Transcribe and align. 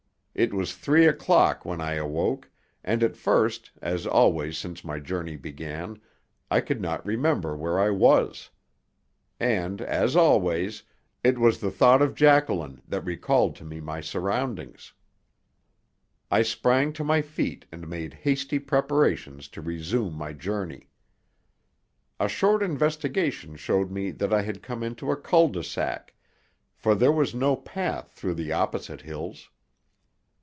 It 0.33 0.53
was 0.53 0.77
three 0.77 1.05
o'clock 1.05 1.65
when 1.65 1.81
I 1.81 1.95
awoke, 1.95 2.49
and 2.85 3.03
at 3.03 3.17
first, 3.17 3.69
as 3.81 4.07
always 4.07 4.57
since 4.57 4.81
my 4.83 4.97
journey 4.97 5.35
began, 5.35 5.99
I 6.49 6.61
could 6.61 6.79
not 6.81 7.05
remember 7.05 7.55
where 7.55 7.77
I 7.77 7.89
was. 7.89 8.49
And, 9.41 9.81
as 9.81 10.15
always, 10.15 10.83
it 11.21 11.37
was 11.37 11.59
the 11.59 11.69
thought 11.69 12.01
of 12.01 12.15
Jacqueline 12.15 12.81
that 12.87 13.03
recalled 13.03 13.57
to 13.57 13.65
me 13.65 13.81
my 13.81 13.99
surroundings. 13.99 14.93
I 16.31 16.43
sprang 16.43 16.93
to 16.93 17.03
my 17.03 17.21
feet 17.21 17.65
and 17.69 17.89
made 17.89 18.13
hasty 18.13 18.57
preparations 18.57 19.49
to 19.49 19.61
resume 19.61 20.13
my 20.13 20.31
journey. 20.31 20.89
A 22.21 22.29
short 22.29 22.63
investigation 22.63 23.57
showed 23.57 23.91
me 23.91 24.11
that 24.11 24.33
I 24.33 24.43
had 24.43 24.63
come 24.63 24.81
into 24.81 25.11
a 25.11 25.17
cul 25.17 25.49
de 25.49 25.61
sac, 25.63 26.15
for 26.73 26.95
there 26.95 27.11
was 27.11 27.35
no 27.35 27.57
path 27.57 28.13
through 28.13 28.35
the 28.35 28.53
opposite 28.53 29.01
hills. 29.01 29.49